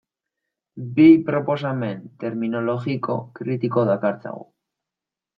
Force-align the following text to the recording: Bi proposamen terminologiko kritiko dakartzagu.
Bi 0.93 1.03
proposamen 1.25 1.99
terminologiko 2.23 3.17
kritiko 3.41 3.83
dakartzagu. 3.91 4.41